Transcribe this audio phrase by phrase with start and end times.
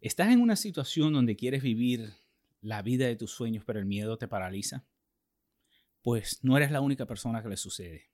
[0.00, 2.14] ¿Estás en una situación donde quieres vivir
[2.62, 4.86] la vida de tus sueños, pero el miedo te paraliza?
[6.00, 8.10] Pues no eres la única persona que le sucede.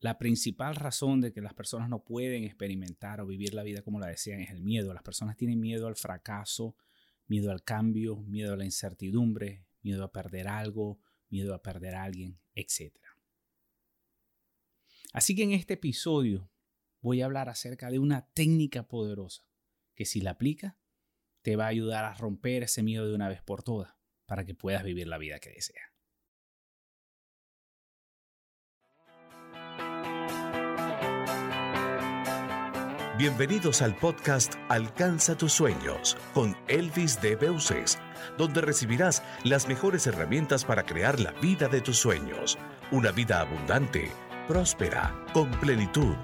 [0.00, 4.00] La principal razón de que las personas no pueden experimentar o vivir la vida como
[4.00, 4.94] la desean es el miedo.
[4.94, 6.76] Las personas tienen miedo al fracaso,
[7.26, 12.04] miedo al cambio, miedo a la incertidumbre, miedo a perder algo, miedo a perder a
[12.04, 12.94] alguien, etc.
[15.12, 16.50] Así que en este episodio
[17.02, 19.47] voy a hablar acerca de una técnica poderosa
[19.98, 20.78] que si la aplica
[21.42, 23.96] te va a ayudar a romper ese miedo de una vez por todas
[24.26, 25.90] para que puedas vivir la vida que deseas.
[33.18, 37.98] Bienvenidos al podcast Alcanza tus sueños con Elvis de Beuces,
[38.36, 42.56] donde recibirás las mejores herramientas para crear la vida de tus sueños,
[42.92, 44.12] una vida abundante,
[44.46, 46.14] próspera, con plenitud,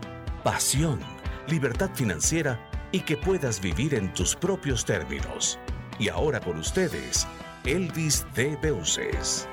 [0.45, 1.01] pasión,
[1.49, 5.59] libertad financiera y que puedas vivir en tus propios términos.
[5.99, 7.27] Y ahora con ustedes,
[7.65, 9.49] Elvis de Beuces.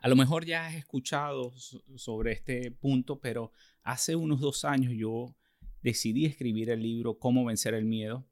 [0.00, 1.52] A lo mejor ya has escuchado
[1.94, 3.52] sobre este punto, pero
[3.84, 5.36] hace unos dos años yo
[5.82, 8.26] decidí escribir el libro Cómo vencer el miedo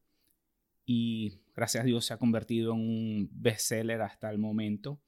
[0.85, 5.01] y gracias a Dios se ha convertido en un bestseller hasta el momento.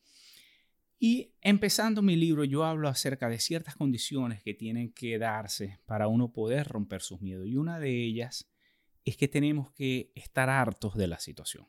[0.98, 6.08] Y empezando mi libro, yo hablo acerca de ciertas condiciones que tienen que darse para
[6.08, 7.46] uno poder romper sus miedos.
[7.46, 8.50] Y una de ellas
[9.04, 11.68] es que tenemos que estar hartos de la situación.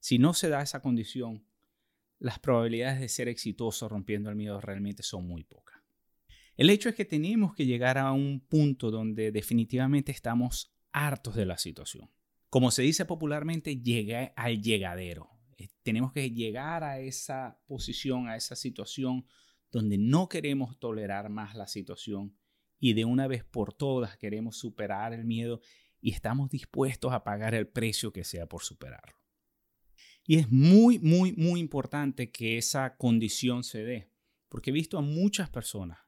[0.00, 1.44] Si no se da esa condición,
[2.18, 5.80] las probabilidades de ser exitoso rompiendo el miedo realmente son muy pocas.
[6.56, 11.46] El hecho es que tenemos que llegar a un punto donde definitivamente estamos hartos de
[11.46, 12.10] la situación.
[12.50, 15.30] Como se dice popularmente, llega al llegadero.
[15.56, 19.24] Eh, tenemos que llegar a esa posición, a esa situación
[19.70, 22.36] donde no queremos tolerar más la situación
[22.80, 25.60] y de una vez por todas queremos superar el miedo
[26.00, 29.16] y estamos dispuestos a pagar el precio que sea por superarlo.
[30.24, 34.12] Y es muy, muy, muy importante que esa condición se dé,
[34.48, 35.98] porque he visto a muchas personas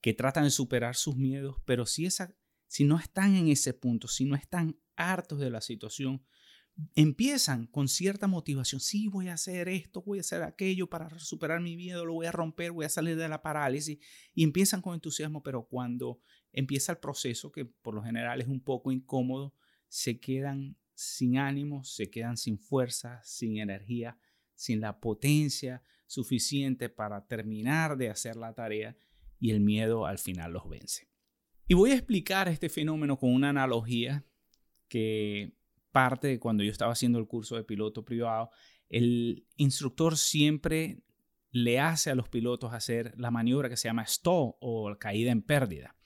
[0.00, 2.36] que tratan de superar sus miedos, pero si, esa,
[2.66, 6.24] si no están en ese punto, si no están hartos de la situación,
[6.94, 11.60] empiezan con cierta motivación, sí, voy a hacer esto, voy a hacer aquello para superar
[11.60, 13.98] mi miedo, lo voy a romper, voy a salir de la parálisis,
[14.34, 16.20] y empiezan con entusiasmo, pero cuando
[16.52, 19.54] empieza el proceso, que por lo general es un poco incómodo,
[19.88, 24.18] se quedan sin ánimo, se quedan sin fuerza, sin energía,
[24.54, 28.96] sin la potencia suficiente para terminar de hacer la tarea
[29.38, 31.08] y el miedo al final los vence.
[31.68, 34.24] Y voy a explicar este fenómeno con una analogía
[34.88, 35.56] que
[35.92, 38.50] parte de cuando yo estaba haciendo el curso de piloto privado.
[38.88, 41.02] El instructor siempre
[41.50, 45.42] le hace a los pilotos hacer la maniobra que se llama stall o caída en
[45.42, 45.96] pérdida.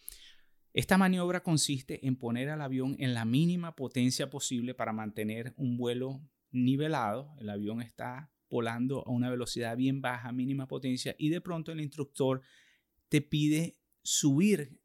[0.72, 5.76] Esta maniobra consiste en poner al avión en la mínima potencia posible para mantener un
[5.76, 6.20] vuelo
[6.52, 7.34] nivelado.
[7.40, 11.80] El avión está volando a una velocidad bien baja, mínima potencia, y de pronto el
[11.80, 12.42] instructor
[13.08, 14.78] te pide subir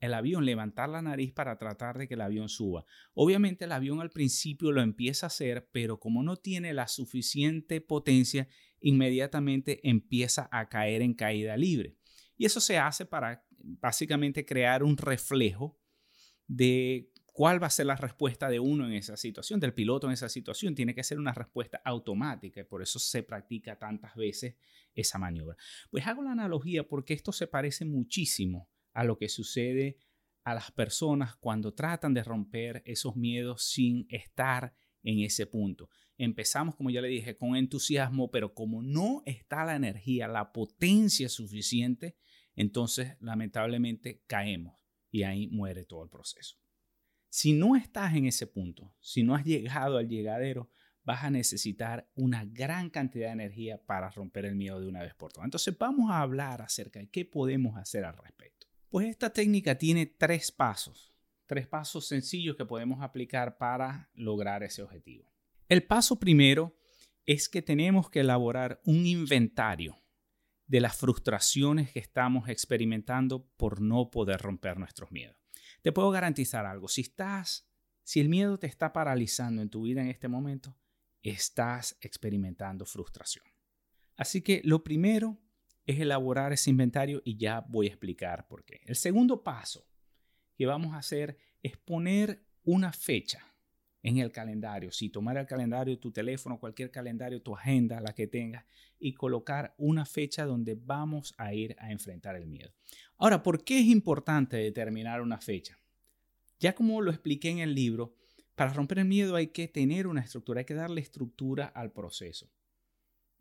[0.00, 2.84] el avión, levantar la nariz para tratar de que el avión suba.
[3.12, 7.80] Obviamente el avión al principio lo empieza a hacer, pero como no tiene la suficiente
[7.80, 8.48] potencia,
[8.80, 11.96] inmediatamente empieza a caer en caída libre.
[12.36, 15.78] Y eso se hace para básicamente crear un reflejo
[16.46, 20.14] de cuál va a ser la respuesta de uno en esa situación, del piloto en
[20.14, 20.74] esa situación.
[20.74, 24.56] Tiene que ser una respuesta automática y por eso se practica tantas veces
[24.94, 25.56] esa maniobra.
[25.90, 29.98] Pues hago la analogía porque esto se parece muchísimo a lo que sucede
[30.44, 35.88] a las personas cuando tratan de romper esos miedos sin estar en ese punto.
[36.16, 41.28] Empezamos, como ya le dije, con entusiasmo, pero como no está la energía, la potencia
[41.28, 42.16] suficiente,
[42.54, 44.78] entonces lamentablemente caemos
[45.10, 46.56] y ahí muere todo el proceso.
[47.28, 50.70] Si no estás en ese punto, si no has llegado al llegadero,
[51.04, 55.14] vas a necesitar una gran cantidad de energía para romper el miedo de una vez
[55.14, 55.46] por todas.
[55.46, 58.59] Entonces vamos a hablar acerca de qué podemos hacer al respecto.
[58.90, 61.14] Pues esta técnica tiene tres pasos,
[61.46, 65.32] tres pasos sencillos que podemos aplicar para lograr ese objetivo.
[65.68, 66.76] El paso primero
[67.24, 69.96] es que tenemos que elaborar un inventario
[70.66, 75.36] de las frustraciones que estamos experimentando por no poder romper nuestros miedos.
[75.82, 77.70] Te puedo garantizar algo, si estás,
[78.02, 80.76] si el miedo te está paralizando en tu vida en este momento,
[81.22, 83.44] estás experimentando frustración.
[84.16, 85.38] Así que lo primero
[85.90, 88.80] es elaborar ese inventario y ya voy a explicar por qué.
[88.84, 89.86] El segundo paso
[90.56, 93.50] que vamos a hacer es poner una fecha,
[94.02, 94.90] en el calendario.
[94.92, 98.64] Si tomar el calendario, tu teléfono, cualquier calendario, tu agenda, la que tengas,
[98.98, 102.72] y colocar una fecha donde vamos a ir a enfrentar el miedo.
[103.18, 105.78] Ahora, ¿por qué es importante determinar una fecha?
[106.58, 108.14] Ya como lo expliqué en el libro,
[108.54, 112.50] para romper el miedo hay que tener una estructura, hay que darle estructura al proceso.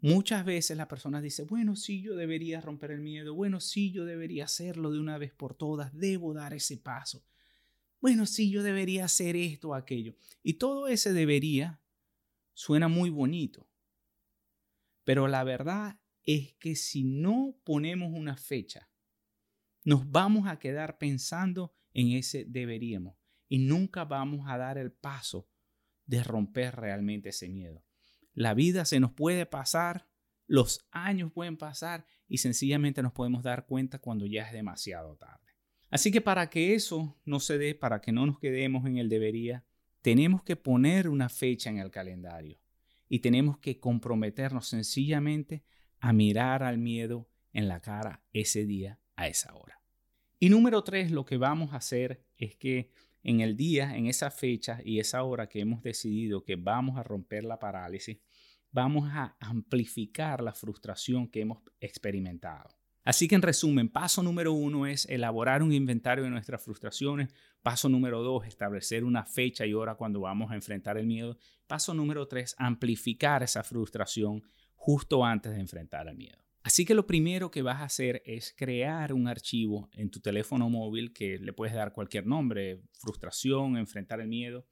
[0.01, 4.05] Muchas veces la persona dice, bueno, sí, yo debería romper el miedo, bueno, sí, yo
[4.05, 7.25] debería hacerlo de una vez por todas, debo dar ese paso.
[7.99, 10.15] Bueno, sí, yo debería hacer esto o aquello.
[10.41, 11.81] Y todo ese debería
[12.53, 13.67] suena muy bonito.
[15.03, 18.89] Pero la verdad es que si no ponemos una fecha,
[19.83, 23.15] nos vamos a quedar pensando en ese deberíamos
[23.47, 25.49] y nunca vamos a dar el paso
[26.05, 27.83] de romper realmente ese miedo.
[28.39, 30.07] La vida se nos puede pasar,
[30.47, 35.57] los años pueden pasar y sencillamente nos podemos dar cuenta cuando ya es demasiado tarde.
[35.89, 39.09] Así que para que eso no se dé, para que no nos quedemos en el
[39.09, 39.65] debería,
[40.01, 42.61] tenemos que poner una fecha en el calendario
[43.09, 45.65] y tenemos que comprometernos sencillamente
[45.99, 49.81] a mirar al miedo en la cara ese día a esa hora.
[50.39, 52.89] Y número tres, lo que vamos a hacer es que
[53.23, 57.03] en el día, en esa fecha y esa hora que hemos decidido que vamos a
[57.03, 58.19] romper la parálisis,
[58.71, 62.69] vamos a amplificar la frustración que hemos experimentado.
[63.03, 67.33] Así que en resumen, paso número uno es elaborar un inventario de nuestras frustraciones.
[67.61, 71.37] Paso número dos, establecer una fecha y hora cuando vamos a enfrentar el miedo.
[71.65, 74.43] Paso número tres, amplificar esa frustración
[74.75, 76.37] justo antes de enfrentar el miedo.
[76.61, 80.69] Así que lo primero que vas a hacer es crear un archivo en tu teléfono
[80.69, 84.67] móvil que le puedes dar cualquier nombre, frustración, enfrentar el miedo.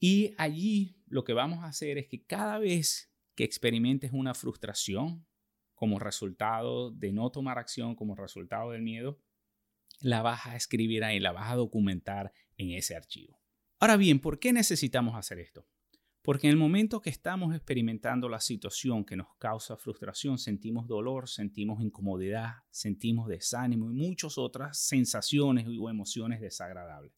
[0.00, 5.26] Y allí lo que vamos a hacer es que cada vez que experimentes una frustración
[5.74, 9.20] como resultado de no tomar acción, como resultado del miedo,
[10.00, 13.40] la vas a escribir ahí, la vas a documentar en ese archivo.
[13.80, 15.66] Ahora bien, ¿por qué necesitamos hacer esto?
[16.22, 21.28] Porque en el momento que estamos experimentando la situación que nos causa frustración, sentimos dolor,
[21.28, 27.12] sentimos incomodidad, sentimos desánimo y muchas otras sensaciones o emociones desagradables.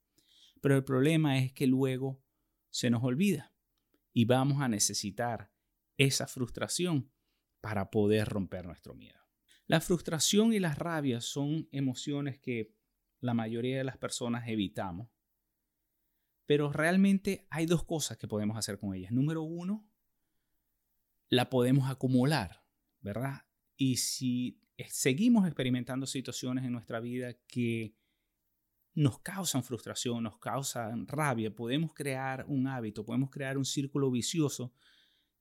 [0.61, 2.23] Pero el problema es que luego
[2.71, 3.53] se nos olvida
[4.13, 5.53] y vamos a necesitar
[5.97, 7.13] esa frustración
[7.61, 9.21] para poder romper nuestro miedo.
[9.67, 12.75] La frustración y la rabia son emociones que
[13.21, 15.11] la mayoría de las personas evitamos
[16.51, 19.13] pero realmente hay dos cosas que podemos hacer con ellas.
[19.13, 19.89] Número uno,
[21.29, 22.65] la podemos acumular,
[22.99, 23.47] ¿verdad?
[23.77, 27.95] Y si seguimos experimentando situaciones en nuestra vida que
[28.95, 34.73] nos causan frustración, nos causan rabia, podemos crear un hábito, podemos crear un círculo vicioso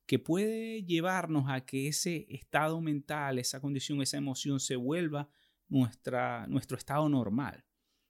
[0.06, 5.30] que puede llevarnos a que ese estado mental, esa condición, esa emoción se vuelva
[5.68, 7.66] nuestra, nuestro estado normal.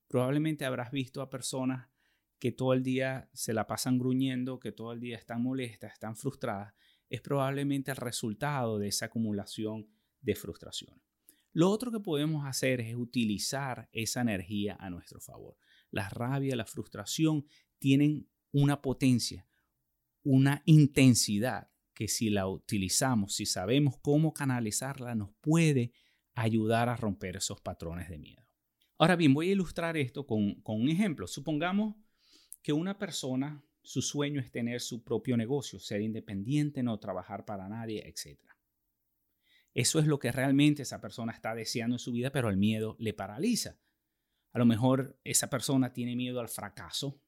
[0.07, 1.89] Probablemente habrás visto a personas
[2.39, 6.15] que todo el día se la pasan gruñendo, que todo el día están molestas, están
[6.15, 6.73] frustradas,
[7.09, 9.89] es probablemente el resultado de esa acumulación
[10.21, 11.01] de frustración.
[11.53, 15.57] Lo otro que podemos hacer es utilizar esa energía a nuestro favor.
[15.91, 17.45] La rabia, la frustración
[17.79, 19.47] tienen una potencia,
[20.23, 25.91] una intensidad que si la utilizamos, si sabemos cómo canalizarla, nos puede
[26.33, 28.49] ayudar a romper esos patrones de miedo.
[28.97, 31.27] Ahora bien, voy a ilustrar esto con, un ejemplo.
[31.27, 31.95] Supongamos
[32.61, 37.67] que una persona, su sueño es tener su propio negocio, ser independiente, no trabajar para
[37.69, 38.39] nadie, etc.
[39.79, 42.97] Eso es lo que realmente esa persona está deseando en su vida, pero el miedo
[42.99, 43.79] le paraliza.
[44.51, 47.23] A lo mejor esa persona tiene miedo al fracaso,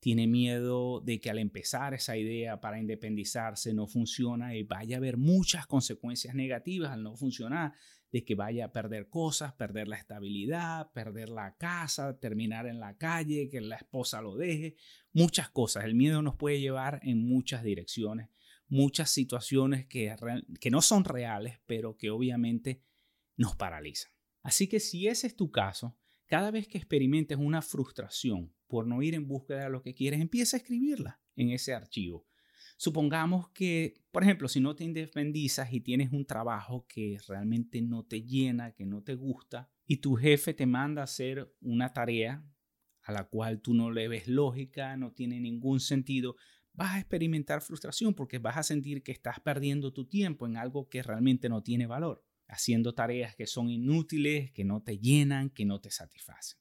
[0.00, 4.98] tiene miedo de que al empezar esa idea para independizarse no funciona y vaya a
[4.98, 7.74] haber muchas consecuencias negativas al no funcionar,
[8.10, 12.96] de que vaya a perder cosas, perder la estabilidad, perder la casa, terminar en la
[12.96, 14.74] calle, que la esposa lo deje,
[15.12, 15.84] muchas cosas.
[15.84, 18.30] El miedo nos puede llevar en muchas direcciones,
[18.68, 20.14] muchas situaciones que,
[20.70, 22.82] no son reales, pero que obviamente
[23.36, 24.12] nos paralizan.
[24.42, 25.96] Así que si ese es tu caso,
[26.26, 30.20] cada vez que experimentes una frustración por no ir en búsqueda de lo que quieres,
[30.20, 32.26] empieza a escribirla en ese archivo.
[32.76, 38.04] Supongamos que, por ejemplo, si no te independizas y tienes un trabajo que realmente no
[38.04, 42.44] te llena, que no te gusta, y tu jefe te manda hacer una tarea
[43.02, 46.36] a la cual tú no le ves lógica, no tiene ningún sentido,
[46.78, 50.88] vas a experimentar frustración porque vas a sentir que estás perdiendo tu tiempo en algo
[50.88, 55.64] que realmente no tiene valor, haciendo tareas que son inútiles, que no te llenan, que
[55.64, 56.60] no te satisfacen.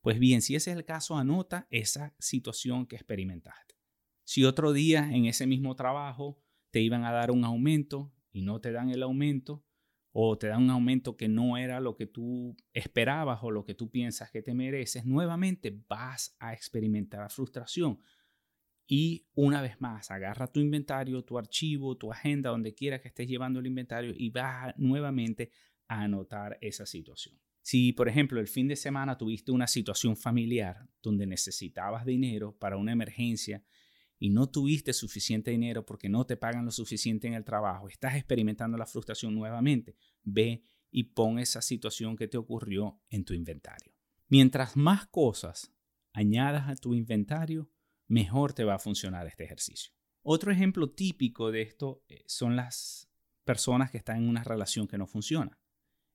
[0.00, 3.76] Pues bien, si ese es el caso, anota esa situación que experimentaste.
[4.24, 8.60] Si otro día en ese mismo trabajo te iban a dar un aumento y no
[8.60, 9.64] te dan el aumento,
[10.10, 13.74] o te dan un aumento que no era lo que tú esperabas o lo que
[13.74, 18.00] tú piensas que te mereces, nuevamente vas a experimentar frustración.
[18.86, 23.26] Y una vez más, agarra tu inventario, tu archivo, tu agenda, donde quiera que estés
[23.26, 25.50] llevando el inventario y vas nuevamente
[25.88, 27.36] a anotar esa situación.
[27.62, 32.76] Si, por ejemplo, el fin de semana tuviste una situación familiar donde necesitabas dinero para
[32.76, 33.64] una emergencia
[34.20, 38.14] y no tuviste suficiente dinero porque no te pagan lo suficiente en el trabajo, estás
[38.14, 40.62] experimentando la frustración nuevamente, ve
[40.92, 43.92] y pon esa situación que te ocurrió en tu inventario.
[44.28, 45.74] Mientras más cosas
[46.12, 47.68] añadas a tu inventario,
[48.08, 49.92] mejor te va a funcionar este ejercicio.
[50.22, 53.08] Otro ejemplo típico de esto eh, son las
[53.44, 55.58] personas que están en una relación que no funciona.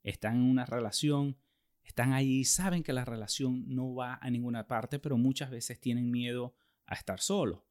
[0.04, 1.38] Están en una relación,
[1.84, 6.12] están ahí, saben que la relación no va a ninguna parte, pero muchas veces tienen
[6.12, 6.56] miedo
[6.86, 7.62] a estar solos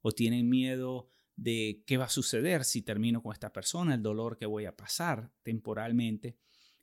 [0.00, 4.36] o tienen miedo de qué va a suceder si termino con esta persona, el dolor
[4.36, 6.38] que voy a pasar temporalmente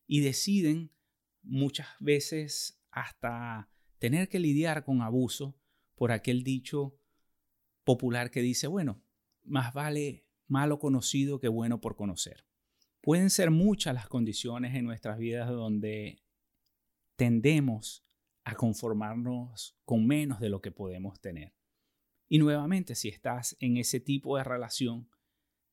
[0.06, 0.92] y deciden
[1.44, 5.58] muchas veces hasta tener que lidiar con abuso
[5.98, 6.96] por aquel dicho
[7.84, 9.04] popular que dice, bueno,
[9.44, 12.46] más vale malo conocido que bueno por conocer.
[13.02, 16.24] Pueden ser muchas las condiciones en nuestras vidas donde
[17.16, 18.06] tendemos
[18.44, 21.56] a conformarnos con menos de lo que podemos tener.
[22.30, 25.10] Y nuevamente, si estás en ese tipo de relación,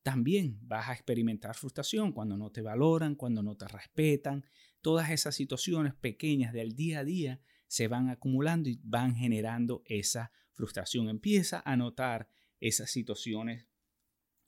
[0.03, 4.45] también vas a experimentar frustración cuando no te valoran, cuando no te respetan.
[4.81, 10.33] Todas esas situaciones pequeñas del día a día se van acumulando y van generando esa
[10.53, 11.09] frustración.
[11.09, 12.29] Empieza a notar
[12.61, 13.69] esas situaciones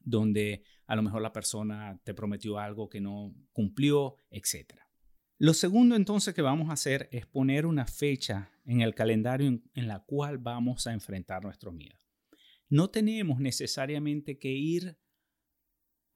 [0.01, 4.81] donde a lo mejor la persona te prometió algo que no cumplió, etc.
[5.39, 9.89] Lo segundo entonces que vamos a hacer es poner una fecha en el calendario en,
[9.89, 11.99] la cual vamos a enfrentar nuestro miedo.
[12.69, 14.97] No tenemos necesariamente que ir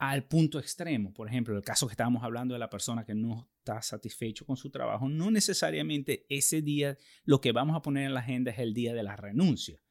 [0.00, 1.12] al punto extremo.
[1.12, 4.56] Por ejemplo, el caso que estábamos hablando de la persona que no está satisfecho con
[4.56, 8.58] su trabajo, no necesariamente ese día lo que vamos a poner en la agenda es
[8.58, 9.82] el día de la renuncia,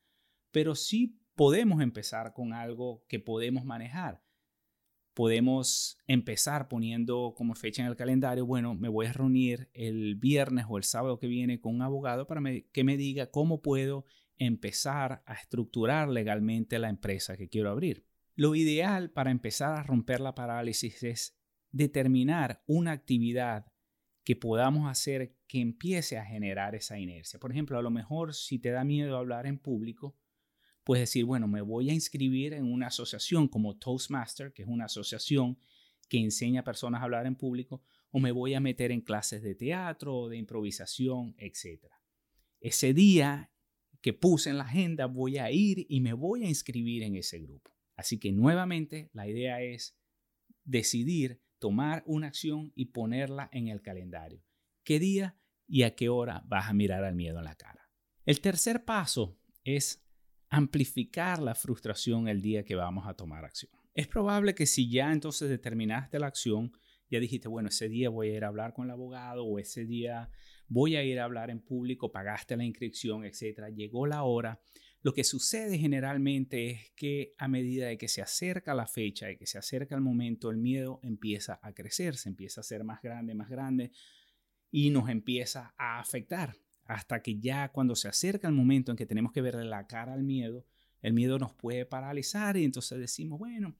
[0.51, 4.23] pero sí podemos empezar con algo que podemos manejar.
[5.13, 10.65] Podemos empezar poniendo como fecha en el calendario, bueno, me voy a reunir el viernes
[10.67, 14.05] o el sábado que viene con un abogado para que me diga cómo puedo
[14.37, 18.08] empezar a estructurar legalmente la empresa que quiero abrir.
[18.39, 21.37] Lo ideal para empezar a romper la parálisis es
[21.71, 23.65] determinar una actividad
[24.23, 27.37] que podamos hacer que empiece a generar esa inercia.
[27.37, 30.17] Por ejemplo, a lo mejor si te da miedo hablar en público,
[30.85, 34.85] puedes decir, bueno, me voy a inscribir en una asociación como Toastmaster, que es una
[34.85, 35.59] asociación
[36.07, 39.43] que enseña a personas a hablar en público, o me voy a meter en clases
[39.43, 41.87] de teatro de improvisación, etc.
[42.61, 43.51] Ese día
[43.99, 47.39] que puse en la agenda voy a ir y me voy a inscribir en ese
[47.39, 47.78] grupo.
[47.99, 49.97] Así que nuevamente la idea es
[50.63, 54.41] decidir tomar una acción y ponerla en el calendario.
[54.85, 55.37] ¿Qué día
[55.67, 57.89] y a qué hora vas a mirar al miedo en la cara?
[58.25, 60.01] El tercer paso es
[60.49, 63.71] amplificar la frustración el día que vamos a tomar acción.
[63.93, 66.71] Es probable que si ya entonces determinaste la acción,
[67.09, 69.85] ya dijiste, bueno, ese día voy a ir a hablar con el abogado o ese
[69.85, 70.29] día
[70.69, 74.61] voy a ir a hablar en público, pagaste la inscripción, etcétera, llegó la hora.
[75.01, 79.37] Lo que sucede generalmente es que a medida de que se acerca la fecha, de
[79.37, 83.01] que se acerca el momento, el miedo empieza a crecer, se empieza a ser más
[83.01, 83.91] grande, más grande
[84.71, 86.57] y nos empieza a afectar
[86.89, 90.13] hasta que ya cuando se acerca el momento en que tenemos que verle la cara
[90.13, 90.65] al miedo,
[91.01, 93.75] el miedo nos puede paralizar y entonces decimos, bueno,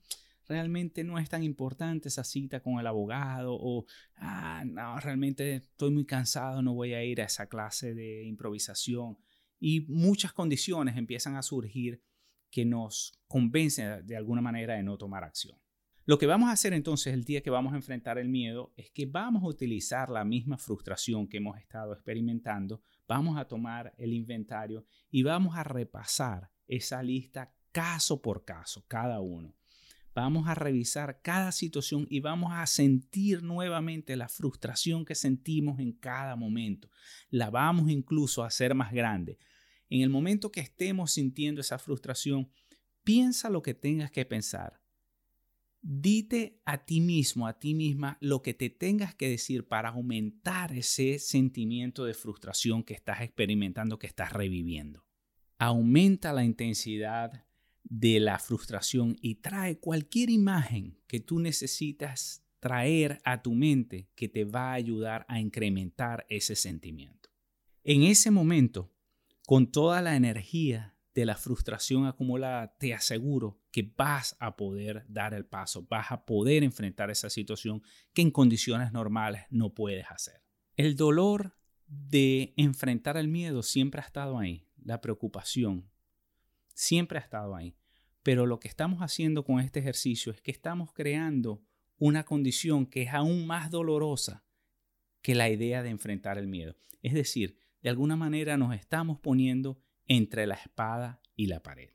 [0.47, 3.85] realmente no es tan importante esa cita con el abogado o,
[4.15, 9.17] ah, no, realmente estoy muy cansado, no voy a ir a esa clase de improvisación.
[9.59, 12.01] Y muchas condiciones empiezan a surgir
[12.49, 15.57] que nos convencen de alguna manera de no tomar acción.
[16.05, 18.89] Lo que vamos a hacer entonces el día que vamos a enfrentar el miedo es
[18.89, 24.13] que vamos a utilizar la misma frustración que hemos estado experimentando, vamos a tomar el
[24.13, 29.58] inventario y vamos a repasar esa lista caso por caso, cada uno.
[30.15, 35.93] Vamos a revisar cada situación y vamos a sentir nuevamente la frustración que sentimos en
[35.93, 36.89] cada momento.
[37.29, 39.37] La vamos incluso a hacer más grande.
[39.89, 42.49] En el momento que estemos sintiendo esa frustración,
[43.03, 44.81] piensa lo que tengas que pensar.
[45.81, 50.73] Dite a ti mismo, a ti misma, lo que te tengas que decir para aumentar
[50.73, 55.05] ese sentimiento de frustración que estás experimentando, que estás reviviendo.
[55.57, 57.45] Aumenta la intensidad
[57.89, 64.29] de la frustración y trae cualquier imagen que tú necesitas traer a tu mente que
[64.29, 67.29] te va a ayudar a incrementar ese sentimiento.
[67.83, 68.93] En ese momento,
[69.45, 75.33] con toda la energía de la frustración acumulada, te aseguro que vas a poder dar
[75.33, 77.81] el paso, vas a poder enfrentar esa situación
[78.13, 80.43] que en condiciones normales no puedes hacer.
[80.75, 85.89] El dolor de enfrentar el miedo siempre ha estado ahí, la preocupación,
[86.75, 87.75] siempre ha estado ahí.
[88.29, 91.63] Pero lo que estamos haciendo con este ejercicio es que estamos creando
[91.97, 94.45] una condición que es aún más dolorosa
[95.23, 96.75] que la idea de enfrentar el miedo.
[97.01, 101.89] Es decir, de alguna manera nos estamos poniendo entre la espada y la pared.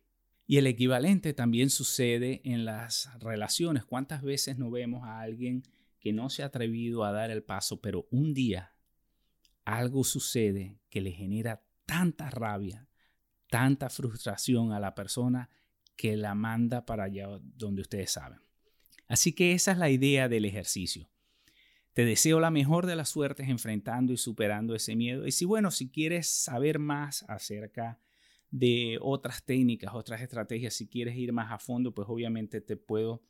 [0.44, 3.84] Y el equivalente también sucede en las relaciones.
[3.84, 5.62] ¿Cuántas veces no vemos a alguien
[6.00, 8.74] que no se ha atrevido a dar el paso, pero un día
[9.64, 12.88] algo sucede que le genera tanta rabia,
[13.50, 15.48] tanta frustración a la persona
[15.96, 18.40] que la manda para allá donde ustedes saben.
[19.06, 21.08] Así que esa es la idea del ejercicio.
[21.92, 25.26] Te deseo la mejor de las suertes enfrentando y superando ese miedo.
[25.26, 28.00] Y si bueno, si quieres saber más acerca
[28.50, 33.22] de otras técnicas, otras estrategias, si quieres ir más a fondo, pues obviamente te puedo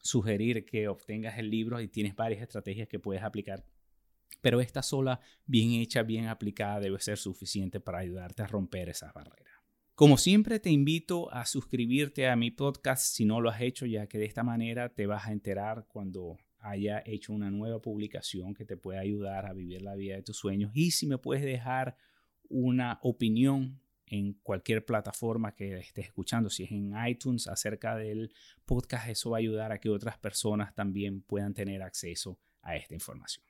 [0.00, 3.64] sugerir que obtengas el libro y tienes varias estrategias que puedes aplicar.
[4.40, 9.12] Pero esta sola, bien hecha, bien aplicada, debe ser suficiente para ayudarte a romper esas
[9.12, 9.47] barreras.
[9.98, 14.06] Como siempre te invito a suscribirte a mi podcast si no lo has hecho, ya
[14.06, 18.64] que de esta manera te vas a enterar cuando haya hecho una nueva publicación que
[18.64, 20.70] te pueda ayudar a vivir la vida de tus sueños.
[20.72, 21.96] Y si me puedes dejar
[22.48, 28.32] una opinión en cualquier plataforma que estés escuchando, si es en iTunes acerca del
[28.66, 32.94] podcast, eso va a ayudar a que otras personas también puedan tener acceso a esta
[32.94, 33.47] información.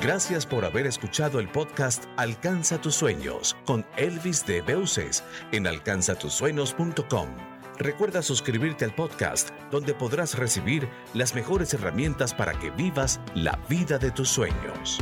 [0.00, 7.28] Gracias por haber escuchado el podcast Alcanza tus sueños con Elvis de Beuces en alcanzatusueños.com.
[7.76, 13.98] Recuerda suscribirte al podcast donde podrás recibir las mejores herramientas para que vivas la vida
[13.98, 15.00] de tus sueños.